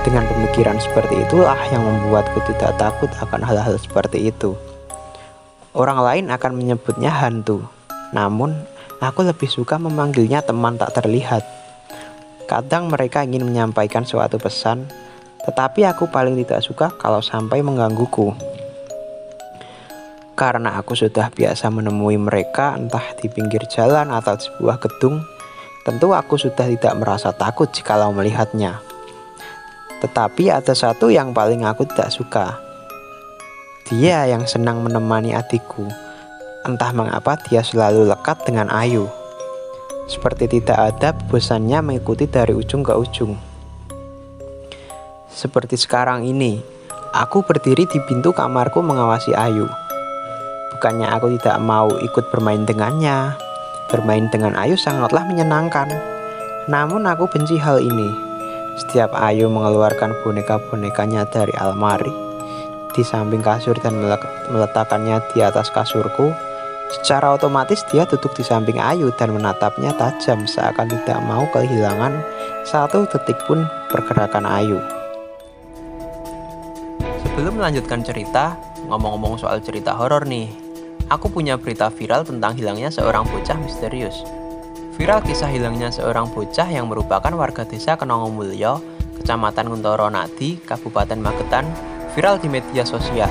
Dengan 0.08 0.24
pemikiran 0.24 0.80
seperti 0.80 1.20
itulah 1.20 1.60
yang 1.68 1.84
membuatku 1.84 2.40
tidak 2.48 2.80
takut 2.80 3.12
akan 3.20 3.44
hal-hal 3.44 3.76
seperti 3.76 4.32
itu. 4.32 4.56
Orang 5.76 6.00
lain 6.04 6.32
akan 6.32 6.56
menyebutnya 6.56 7.12
hantu, 7.12 7.66
namun 8.16 8.56
aku 9.04 9.28
lebih 9.28 9.50
suka 9.52 9.76
memanggilnya 9.76 10.44
teman 10.46 10.80
tak 10.80 11.02
terlihat. 11.02 11.44
Kadang 12.48 12.88
mereka 12.88 13.28
ingin 13.28 13.44
menyampaikan 13.44 14.08
suatu 14.08 14.40
pesan, 14.40 14.88
tetapi 15.44 15.84
aku 15.84 16.08
paling 16.08 16.40
tidak 16.44 16.64
suka 16.64 16.88
kalau 16.96 17.20
sampai 17.20 17.60
menggangguku. 17.60 18.32
Karena 20.38 20.78
aku 20.78 20.94
sudah 20.94 21.34
biasa 21.34 21.74
menemui 21.74 22.16
mereka 22.22 22.78
entah 22.78 23.04
di 23.18 23.26
pinggir 23.26 23.66
jalan 23.68 24.14
atau 24.14 24.38
di 24.38 24.46
sebuah 24.46 24.78
gedung, 24.78 25.26
tentu 25.82 26.14
aku 26.14 26.38
sudah 26.38 26.70
tidak 26.70 26.94
merasa 27.00 27.34
takut 27.34 27.74
jikalau 27.74 28.14
melihatnya. 28.14 28.80
Tetapi 29.98 30.54
ada 30.54 30.78
satu 30.78 31.10
yang 31.10 31.34
paling 31.34 31.66
aku 31.66 31.90
tidak 31.90 32.14
suka. 32.14 32.67
Dia 33.88 34.28
yang 34.28 34.44
senang 34.44 34.84
menemani 34.84 35.32
adikku. 35.32 35.88
Entah 36.68 36.92
mengapa 36.92 37.40
dia 37.48 37.64
selalu 37.64 38.04
lekat 38.12 38.44
dengan 38.44 38.68
Ayu. 38.68 39.08
Seperti 40.12 40.60
tidak 40.60 40.76
ada 40.76 41.16
bosannya 41.16 41.80
mengikuti 41.80 42.28
dari 42.28 42.52
ujung 42.52 42.84
ke 42.84 42.92
ujung. 42.92 43.40
Seperti 45.32 45.80
sekarang 45.80 46.28
ini, 46.28 46.60
aku 47.16 47.48
berdiri 47.48 47.88
di 47.88 48.04
pintu 48.04 48.36
kamarku 48.36 48.84
mengawasi 48.84 49.32
Ayu. 49.32 49.72
Bukannya 50.76 51.08
aku 51.08 51.40
tidak 51.40 51.56
mau 51.64 51.88
ikut 51.88 52.28
bermain 52.28 52.68
dengannya. 52.68 53.40
Bermain 53.88 54.28
dengan 54.28 54.60
Ayu 54.60 54.76
sangatlah 54.76 55.24
menyenangkan. 55.24 55.88
Namun 56.68 57.08
aku 57.08 57.32
benci 57.32 57.56
hal 57.56 57.80
ini. 57.80 58.12
Setiap 58.84 59.16
Ayu 59.16 59.48
mengeluarkan 59.48 60.12
boneka-bonekanya 60.28 61.24
dari 61.32 61.56
almari 61.56 62.27
di 62.98 63.06
samping 63.06 63.46
kasur 63.46 63.78
dan 63.78 64.02
meletakkannya 64.50 65.22
di 65.38 65.46
atas 65.46 65.70
kasurku, 65.70 66.34
Secara 66.88 67.36
otomatis 67.36 67.84
dia 67.92 68.08
duduk 68.08 68.32
di 68.32 68.48
samping 68.48 68.80
Ayu 68.80 69.12
dan 69.20 69.36
menatapnya 69.36 69.92
tajam 70.00 70.48
seakan 70.48 70.88
tidak 70.88 71.20
mau 71.28 71.44
kehilangan 71.52 72.16
satu 72.64 73.04
detik 73.12 73.36
pun 73.44 73.68
pergerakan 73.92 74.48
Ayu. 74.48 74.80
Sebelum 77.28 77.60
melanjutkan 77.60 78.08
cerita, 78.08 78.56
ngomong-ngomong 78.88 79.36
soal 79.36 79.60
cerita 79.60 80.00
horor 80.00 80.24
nih, 80.24 80.48
aku 81.12 81.28
punya 81.28 81.60
berita 81.60 81.92
viral 81.92 82.24
tentang 82.24 82.56
hilangnya 82.56 82.88
seorang 82.88 83.28
bocah 83.28 83.60
misterius. 83.60 84.24
Viral 84.96 85.20
kisah 85.22 85.52
hilangnya 85.52 85.92
seorang 85.92 86.32
bocah 86.32 86.72
yang 86.72 86.88
merupakan 86.88 87.30
warga 87.36 87.68
desa 87.68 88.00
Kenongomulyo, 88.00 88.80
Kecamatan 89.20 89.70
Kuntoro 89.70 90.08
Nadi, 90.08 90.58
Kabupaten 90.64 91.20
Magetan, 91.20 91.68
viral 92.18 92.42
di 92.42 92.50
media 92.50 92.82
sosial. 92.82 93.30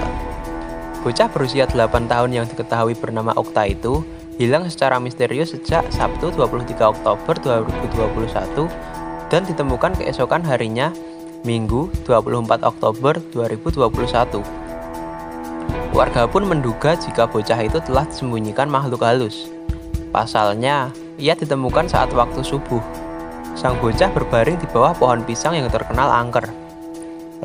Bocah 1.03 1.27
berusia 1.35 1.67
8 1.67 2.07
tahun 2.07 2.31
yang 2.31 2.47
diketahui 2.47 2.95
bernama 2.95 3.35
Okta 3.35 3.67
itu 3.67 4.07
hilang 4.39 4.63
secara 4.71 5.03
misterius 5.03 5.51
sejak 5.59 5.91
Sabtu 5.91 6.31
23 6.31 6.95
Oktober 6.95 7.35
2021 7.67 8.71
dan 9.27 9.43
ditemukan 9.43 9.99
keesokan 9.99 10.47
harinya 10.47 10.95
Minggu 11.43 11.91
24 12.07 12.63
Oktober 12.63 13.19
2021. 13.35 14.47
Warga 15.91 16.31
pun 16.31 16.47
menduga 16.47 16.95
jika 16.95 17.27
bocah 17.27 17.59
itu 17.67 17.83
telah 17.83 18.07
disembunyikan 18.07 18.71
makhluk 18.71 19.03
halus. 19.03 19.51
Pasalnya, 20.15 20.95
ia 21.19 21.35
ditemukan 21.35 21.91
saat 21.91 22.15
waktu 22.15 22.39
subuh. 22.39 22.83
Sang 23.59 23.75
bocah 23.83 24.15
berbaring 24.15 24.63
di 24.63 24.67
bawah 24.71 24.95
pohon 24.95 25.27
pisang 25.27 25.59
yang 25.59 25.67
terkenal 25.75 26.07
angker. 26.07 26.66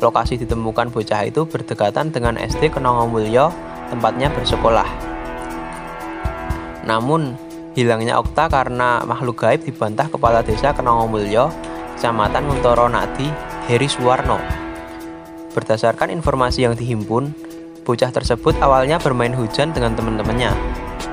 Lokasi 0.00 0.40
ditemukan 0.40 0.88
bocah 0.88 1.28
itu 1.28 1.44
berdekatan 1.44 2.08
dengan 2.08 2.40
SD 2.40 2.72
Kenongomulyo, 2.72 3.52
tempatnya 3.92 4.32
bersekolah. 4.32 4.88
Namun, 6.88 7.36
hilangnya 7.76 8.16
Okta 8.16 8.48
karena 8.48 9.04
makhluk 9.04 9.44
gaib 9.44 9.68
dibantah 9.68 10.08
Kepala 10.08 10.40
Desa 10.40 10.72
Kenongomulyo, 10.72 11.52
Kecamatan 11.96 12.48
Muntoro 12.48 12.88
Nadi, 12.88 13.28
Heri 13.68 13.86
Suwarno. 13.86 14.40
Berdasarkan 15.52 16.08
informasi 16.08 16.64
yang 16.64 16.72
dihimpun, 16.72 17.36
bocah 17.84 18.08
tersebut 18.08 18.56
awalnya 18.64 18.96
bermain 18.96 19.36
hujan 19.36 19.76
dengan 19.76 19.92
teman-temannya. 19.92 20.50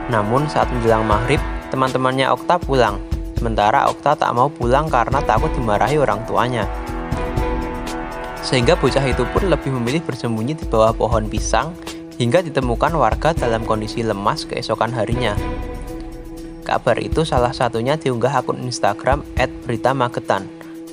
Namun 0.08 0.48
saat 0.48 0.72
menjelang 0.72 1.04
maghrib, 1.04 1.44
teman-temannya 1.70 2.32
Okta 2.32 2.58
pulang, 2.64 2.98
sementara 3.36 3.92
Okta 3.92 4.16
tak 4.16 4.32
mau 4.32 4.48
pulang 4.48 4.88
karena 4.88 5.20
takut 5.22 5.52
dimarahi 5.54 6.00
orang 6.00 6.24
tuanya. 6.26 6.66
Sehingga 8.40 8.80
bocah 8.80 9.04
itu 9.04 9.24
pun 9.30 9.48
lebih 9.52 9.72
memilih 9.76 10.04
bersembunyi 10.04 10.56
di 10.56 10.66
bawah 10.66 10.96
pohon 10.96 11.28
pisang 11.28 11.76
hingga 12.20 12.44
ditemukan 12.44 12.96
warga 13.00 13.32
dalam 13.32 13.64
kondisi 13.64 14.04
lemas 14.04 14.44
keesokan 14.44 14.92
harinya. 14.92 15.36
Kabar 16.68 17.02
itu 17.02 17.26
salah 17.26 17.56
satunya 17.56 17.98
diunggah 17.98 18.44
akun 18.44 18.62
Instagram 18.62 19.26
@berita_magetan. 19.66 20.46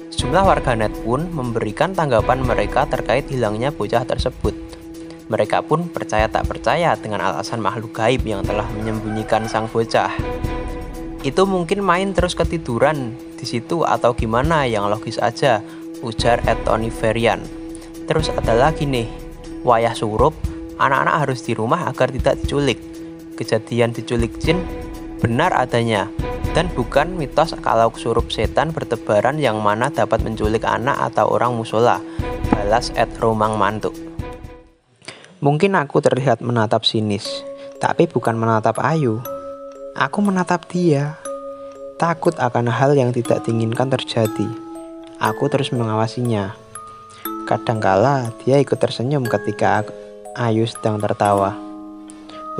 Sejumlah 0.08 0.48
warganet 0.48 0.94
pun 1.04 1.28
memberikan 1.28 1.92
tanggapan 1.92 2.40
mereka 2.40 2.88
terkait 2.88 3.28
hilangnya 3.28 3.68
bocah 3.68 4.06
tersebut. 4.08 4.56
Mereka 5.26 5.66
pun 5.66 5.90
percaya 5.90 6.30
tak 6.30 6.46
percaya 6.46 6.94
dengan 6.94 7.20
alasan 7.20 7.58
makhluk 7.58 7.92
gaib 7.92 8.22
yang 8.22 8.46
telah 8.46 8.64
menyembunyikan 8.72 9.50
sang 9.50 9.66
bocah. 9.68 10.14
Itu 11.26 11.42
mungkin 11.44 11.82
main 11.82 12.14
terus 12.14 12.38
ketiduran 12.38 13.18
di 13.34 13.44
situ 13.44 13.82
atau 13.82 14.14
gimana 14.14 14.64
yang 14.70 14.86
logis 14.86 15.18
aja, 15.18 15.60
ujar 16.04 16.42
Ed 16.44 16.64
Ferian. 16.92 17.40
Terus 18.06 18.30
ada 18.30 18.54
lagi 18.54 18.84
nih, 18.84 19.08
wayah 19.66 19.94
surup, 19.96 20.34
anak-anak 20.78 21.26
harus 21.26 21.42
di 21.42 21.52
rumah 21.56 21.88
agar 21.88 22.12
tidak 22.12 22.38
diculik. 22.42 22.78
Kejadian 23.36 23.92
diculik 23.92 24.36
jin 24.40 24.64
benar 25.20 25.52
adanya, 25.52 26.08
dan 26.56 26.72
bukan 26.72 27.16
mitos 27.16 27.52
kalau 27.60 27.92
surup 27.96 28.32
setan 28.32 28.72
bertebaran 28.72 29.36
yang 29.36 29.60
mana 29.60 29.92
dapat 29.92 30.24
menculik 30.24 30.64
anak 30.64 30.96
atau 31.12 31.28
orang 31.28 31.52
musola. 31.52 32.00
Balas 32.48 32.94
Ed 32.94 33.10
Romang 33.18 33.58
Mantuk. 33.58 33.92
Mungkin 35.44 35.76
aku 35.76 36.00
terlihat 36.00 36.40
menatap 36.40 36.88
sinis, 36.88 37.44
tapi 37.76 38.08
bukan 38.08 38.38
menatap 38.38 38.80
Ayu. 38.80 39.20
Aku 39.92 40.24
menatap 40.24 40.64
dia, 40.70 41.20
takut 42.00 42.32
akan 42.40 42.72
hal 42.72 42.96
yang 42.96 43.12
tidak 43.12 43.44
diinginkan 43.44 43.92
terjadi. 43.92 44.65
Aku 45.16 45.48
terus 45.48 45.72
mengawasinya. 45.72 46.52
Kadangkala 47.48 48.36
dia 48.44 48.60
ikut 48.60 48.76
tersenyum 48.76 49.24
ketika 49.24 49.80
Ayu 50.36 50.68
sedang 50.68 51.00
tertawa. 51.00 51.56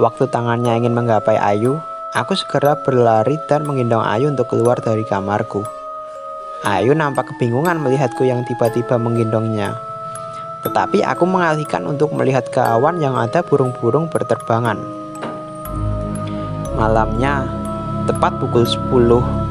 Waktu 0.00 0.32
tangannya 0.32 0.80
ingin 0.80 0.96
menggapai 0.96 1.36
Ayu, 1.36 1.76
aku 2.16 2.32
segera 2.32 2.80
berlari 2.80 3.36
dan 3.52 3.68
menggendong 3.68 4.00
Ayu 4.00 4.32
untuk 4.32 4.48
keluar 4.48 4.80
dari 4.80 5.04
kamarku. 5.04 5.68
Ayu 6.64 6.96
nampak 6.96 7.28
kebingungan 7.36 7.76
melihatku 7.76 8.24
yang 8.24 8.40
tiba-tiba 8.48 8.96
menggendongnya. 8.96 9.76
Tetapi 10.64 11.04
aku 11.04 11.28
mengalihkan 11.28 11.84
untuk 11.84 12.16
melihat 12.16 12.48
ke 12.48 12.64
awan 12.64 13.04
yang 13.04 13.20
ada 13.20 13.44
burung-burung 13.44 14.08
berterbangan. 14.08 14.80
Malamnya, 16.72 17.44
tepat 18.08 18.32
pukul 18.40 18.64
10, 18.64 19.45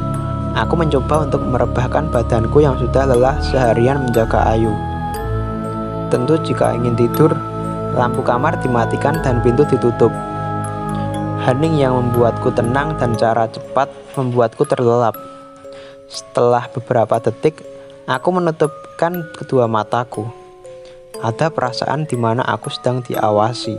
Aku 0.56 0.80
mencoba 0.80 1.28
untuk 1.28 1.44
merebahkan 1.44 2.08
badanku 2.16 2.64
yang 2.64 2.80
sudah 2.80 3.04
lelah 3.12 3.36
seharian 3.44 4.08
menjaga 4.08 4.40
Ayu. 4.56 4.72
Tentu 6.08 6.40
jika 6.48 6.72
ingin 6.72 6.96
tidur, 6.96 7.36
lampu 7.92 8.24
kamar 8.24 8.56
dimatikan 8.64 9.20
dan 9.20 9.44
pintu 9.44 9.68
ditutup. 9.68 10.16
Hening 11.44 11.76
yang 11.76 12.00
membuatku 12.00 12.56
tenang 12.56 12.96
dan 12.96 13.20
cara 13.20 13.52
cepat 13.52 13.92
membuatku 14.16 14.64
terlelap. 14.64 15.20
Setelah 16.08 16.72
beberapa 16.72 17.20
detik, 17.20 17.60
aku 18.08 18.32
menutupkan 18.32 19.28
kedua 19.36 19.68
mataku. 19.68 20.24
Ada 21.20 21.52
perasaan 21.52 22.08
di 22.08 22.16
mana 22.16 22.48
aku 22.48 22.72
sedang 22.72 23.04
diawasi. 23.04 23.76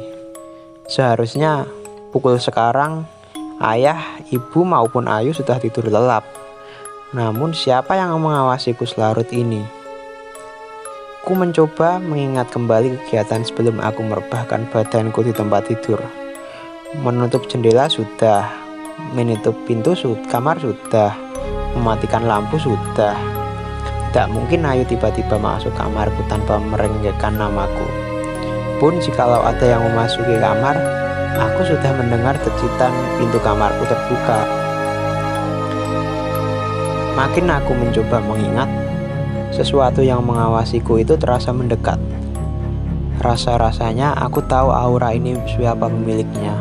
Seharusnya 0.93 1.65
pukul 2.13 2.37
sekarang, 2.37 3.09
ayah, 3.65 4.21
ibu 4.29 4.61
maupun 4.61 5.09
Ayu 5.09 5.33
sudah 5.33 5.57
tidur 5.57 5.89
lelap. 5.89 6.46
Namun 7.15 7.55
siapa 7.55 7.95
yang 7.95 8.19
mengawasiku 8.19 8.83
selarut 8.83 9.31
ini? 9.31 9.63
Ku 11.23 11.39
mencoba 11.39 12.03
mengingat 12.03 12.51
kembali 12.51 12.99
kegiatan 13.07 13.47
sebelum 13.47 13.79
aku 13.79 14.03
merebahkan 14.03 14.67
badanku 14.75 15.23
di 15.23 15.31
tempat 15.31 15.71
tidur. 15.71 16.03
Menutup 16.99 17.47
jendela 17.47 17.87
sudah, 17.87 18.51
menutup 19.15 19.55
pintu 19.71 19.95
sudah, 19.95 20.27
kamar 20.27 20.59
sudah, 20.59 21.15
mematikan 21.79 22.27
lampu 22.27 22.59
sudah. 22.59 23.15
Tidak 24.11 24.27
mungkin 24.35 24.67
Ayu 24.67 24.83
tiba-tiba 24.83 25.39
masuk 25.39 25.71
kamarku 25.79 26.27
tanpa 26.27 26.59
merenggakkan 26.59 27.39
namaku. 27.39 27.87
Pun 28.83 28.99
jikalau 28.99 29.47
ada 29.47 29.63
yang 29.63 29.83
memasuki 29.87 30.35
kamar, 30.43 30.75
aku 31.39 31.71
sudah 31.71 31.91
mendengar 32.03 32.35
decitan 32.43 32.91
pintu 33.23 33.39
kamarku 33.39 33.87
terbuka 33.87 34.66
Makin 37.17 37.49
aku 37.49 37.73
mencoba 37.73 38.21
mengingat, 38.21 38.69
sesuatu 39.49 40.05
yang 40.05 40.21
mengawasiku 40.21 41.01
itu 41.01 41.17
terasa 41.17 41.49
mendekat. 41.49 41.97
Rasa-rasanya 43.25 44.13
aku 44.13 44.45
tahu 44.45 44.69
aura 44.69 45.17
ini 45.17 45.33
siapa 45.49 45.89
pemiliknya. 45.89 46.53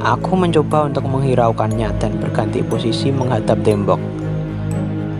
Aku 0.00 0.40
mencoba 0.40 0.88
untuk 0.88 1.04
menghiraukannya 1.04 1.92
dan 2.00 2.16
berganti 2.16 2.64
posisi 2.64 3.12
menghadap 3.12 3.60
tembok. 3.60 4.00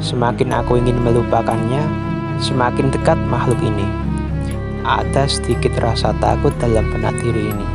Semakin 0.01 0.49
aku 0.65 0.81
ingin 0.81 0.97
melupakannya, 1.05 1.85
semakin 2.41 2.89
dekat 2.89 3.21
makhluk 3.29 3.61
ini. 3.61 3.85
Ada 4.81 5.29
sedikit 5.29 5.77
rasa 5.77 6.17
takut 6.25 6.57
dalam 6.57 6.89
benak 6.89 7.21
diri 7.21 7.53
ini. 7.53 7.69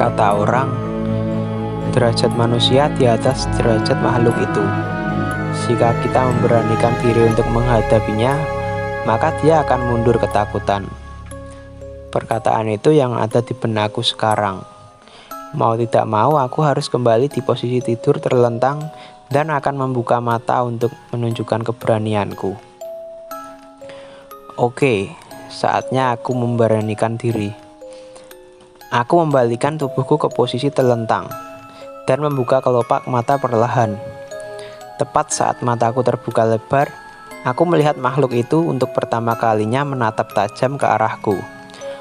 Kata 0.00 0.40
orang, 0.40 0.72
derajat 1.92 2.32
manusia 2.34 2.88
di 2.96 3.04
atas 3.04 3.44
derajat 3.60 4.00
makhluk 4.00 4.34
itu. 4.40 4.64
Jika 5.52 5.92
kita 6.00 6.20
memberanikan 6.32 6.96
diri 7.04 7.28
untuk 7.28 7.44
menghadapinya, 7.52 8.34
maka 9.04 9.36
dia 9.44 9.60
akan 9.60 9.80
mundur 9.84 10.16
ketakutan. 10.16 10.88
Perkataan 12.12 12.72
itu 12.72 12.92
yang 12.92 13.16
ada 13.16 13.40
di 13.40 13.52
benakku 13.56 14.04
sekarang. 14.04 14.64
Mau 15.52 15.76
tidak 15.76 16.08
mau, 16.08 16.40
aku 16.40 16.64
harus 16.64 16.88
kembali 16.88 17.28
di 17.28 17.44
posisi 17.44 17.84
tidur 17.84 18.16
terlentang 18.20 18.80
dan 19.28 19.52
akan 19.52 19.88
membuka 19.88 20.20
mata 20.20 20.64
untuk 20.64 20.92
menunjukkan 21.12 21.64
keberanianku. 21.68 22.56
Oke, 24.60 25.08
saatnya 25.48 26.12
aku 26.12 26.36
memberanikan 26.36 27.16
diri. 27.16 27.52
Aku 28.92 29.24
membalikan 29.24 29.80
tubuhku 29.80 30.20
ke 30.20 30.28
posisi 30.28 30.68
terlentang 30.68 31.32
dan 32.04 32.20
membuka 32.20 32.60
kelopak 32.60 33.08
mata 33.08 33.40
perlahan. 33.40 34.11
Tepat 35.02 35.34
saat 35.34 35.66
mataku 35.66 36.06
terbuka 36.06 36.46
lebar, 36.46 36.86
aku 37.42 37.66
melihat 37.66 37.98
makhluk 37.98 38.30
itu 38.38 38.62
untuk 38.62 38.94
pertama 38.94 39.34
kalinya 39.34 39.82
menatap 39.82 40.30
tajam 40.30 40.78
ke 40.78 40.86
arahku, 40.86 41.34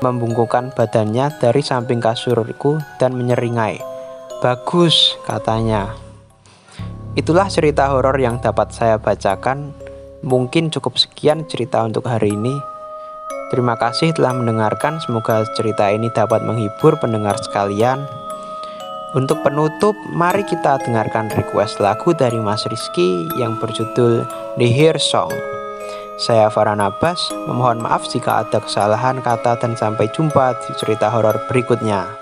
membungkukkan 0.05 0.69
badannya 0.77 1.33
dari 1.41 1.65
samping 1.65 1.97
kasurku 1.97 2.77
dan 3.01 3.17
menyeringai. 3.17 3.81
Bagus, 4.45 5.17
katanya. 5.25 5.97
Itulah 7.17 7.49
cerita 7.49 7.89
horor 7.89 8.21
yang 8.21 8.37
dapat 8.37 8.69
saya 8.69 9.01
bacakan. 9.01 9.73
Mungkin 10.21 10.69
cukup 10.69 11.01
sekian 11.01 11.49
cerita 11.49 11.81
untuk 11.81 12.05
hari 12.05 12.37
ini. 12.37 12.53
Terima 13.49 13.81
kasih 13.81 14.13
telah 14.13 14.37
mendengarkan. 14.37 15.01
Semoga 15.01 15.41
cerita 15.57 15.89
ini 15.89 16.13
dapat 16.13 16.45
menghibur 16.45 17.01
pendengar 17.01 17.41
sekalian. 17.41 18.05
Untuk 19.11 19.43
penutup, 19.43 19.91
mari 20.07 20.39
kita 20.47 20.79
dengarkan 20.87 21.27
request 21.35 21.83
lagu 21.83 22.15
dari 22.15 22.39
Mas 22.39 22.63
Rizky 22.63 23.27
yang 23.35 23.59
berjudul 23.59 24.23
The 24.55 24.67
Hear 24.71 24.95
Song. 24.95 25.35
Saya 26.15 26.47
Farhan 26.47 26.79
Abbas, 26.79 27.19
memohon 27.43 27.83
maaf 27.83 28.07
jika 28.07 28.47
ada 28.47 28.63
kesalahan 28.63 29.19
kata 29.19 29.59
dan 29.59 29.75
sampai 29.75 30.07
jumpa 30.15 30.55
di 30.63 30.71
cerita 30.79 31.11
horor 31.11 31.35
berikutnya. 31.51 32.20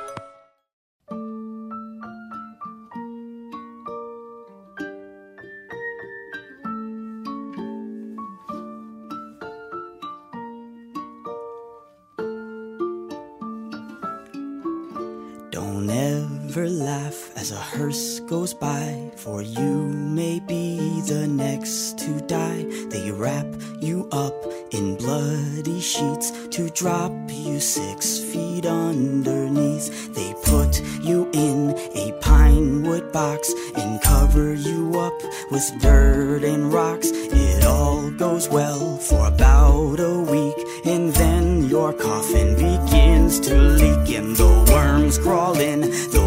Don't 16.52 16.80
laugh 16.80 17.38
as 17.38 17.52
a 17.52 17.56
hearse 17.56 18.20
goes 18.22 18.56
by, 18.56 19.12
for 19.16 19.44
you 19.44 19.86
may 19.86 20.40
be 20.40 20.78
the 21.02 21.28
next 21.28 22.00
to 22.00 22.20
die. 22.22 22.66
They 22.90 23.12
wrap 23.12 23.46
you 23.80 24.10
up 24.12 24.34
in 24.72 24.96
bloody 24.96 25.80
sheets 25.80 26.32
to 26.50 26.70
drop 26.72 27.12
you 27.30 27.60
six 27.60 28.18
feet 28.18 28.66
underneath. 28.66 30.14
They 30.16 30.34
put 30.44 30.82
you 31.02 31.30
in 31.34 31.78
a 31.96 32.18
pine 32.20 32.82
wood 32.82 33.12
box 33.12 33.54
and 33.76 34.02
cover 34.02 34.54
you 34.54 35.00
up 35.00 35.14
with 35.52 35.72
dirt 35.82 36.44
and 36.44 36.74
rocks. 36.74 37.10
It 37.14 37.64
all 37.64 38.10
goes 38.12 38.50
well 38.50 38.98
for 38.98 39.28
about 39.28 40.00
a 40.00 40.20
week, 40.20 40.58
and 40.86 41.14
then 41.14 41.70
your 41.70 41.94
coffin 41.94 42.56
begins 42.56 43.40
to 43.42 43.56
leak, 43.56 44.18
and 44.18 44.36
the 44.36 44.72
worms 44.74 45.20
crawl 45.20 45.58
in, 45.60 45.82
the 45.82 46.19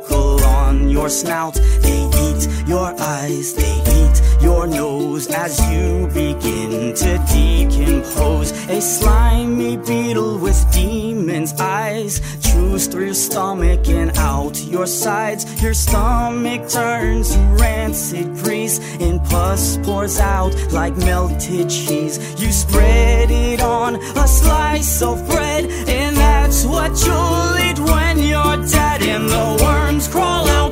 on 0.00 0.88
your 0.88 1.08
snout. 1.08 1.54
They 1.54 2.08
eat 2.24 2.48
your 2.66 2.94
eyes, 3.00 3.54
they 3.54 3.82
eat 3.98 4.42
your 4.42 4.66
nose 4.66 5.26
as 5.28 5.58
you 5.70 6.08
begin 6.12 6.94
to 6.94 7.18
decompose. 7.32 8.52
A 8.68 8.80
slimy 8.80 9.76
beetle 9.76 10.38
with 10.38 10.58
demon's 10.72 11.52
eyes 11.60 12.20
through 12.56 13.06
your 13.06 13.14
stomach 13.14 13.88
and 13.88 14.16
out 14.18 14.56
your 14.64 14.86
sides. 14.86 15.44
Your 15.62 15.74
stomach 15.74 16.68
turns 16.68 17.34
to 17.34 17.38
rancid 17.60 18.34
grease, 18.42 18.78
and 19.00 19.22
pus 19.24 19.78
pours 19.78 20.18
out 20.18 20.54
like 20.72 20.96
melted 20.96 21.68
cheese. 21.70 22.18
You 22.40 22.52
spread 22.52 23.30
it 23.30 23.60
on 23.60 23.96
a 23.96 24.28
slice 24.28 25.02
of 25.02 25.26
bread, 25.28 25.64
and 25.88 26.16
that's 26.16 26.64
what 26.64 26.92
you'll 27.04 27.56
eat 27.66 27.78
when 27.90 28.18
you're 28.18 28.58
dead. 28.66 29.02
And 29.02 29.28
the 29.28 29.62
worms 29.62 30.08
crawl 30.08 30.48
out, 30.48 30.65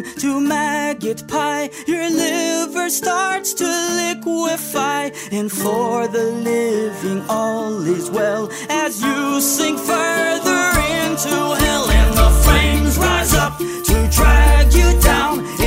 into 0.00 0.40
maggot 0.40 1.26
pie. 1.28 1.70
Your 1.86 2.08
liver 2.10 2.88
starts 2.90 3.54
to 3.54 3.64
liquefy. 3.64 5.10
And 5.32 5.50
for 5.50 6.08
the 6.08 6.24
living, 6.24 7.22
all 7.28 7.80
is 7.82 8.10
well 8.10 8.50
as 8.68 9.02
you 9.02 9.40
sink 9.40 9.78
further 9.78 10.62
into 11.02 11.36
hell. 11.62 11.90
And 11.90 12.14
the 12.16 12.30
flames 12.44 12.98
rise 12.98 13.34
up 13.34 13.58
to 13.58 14.08
drag 14.10 14.72
you 14.72 15.00
down 15.00 15.59